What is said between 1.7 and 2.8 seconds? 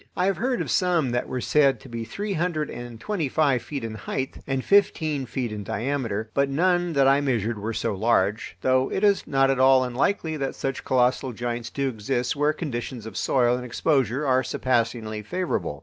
to be three hundred